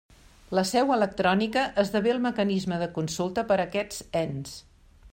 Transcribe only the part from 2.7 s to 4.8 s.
de consulta per a aquests ens.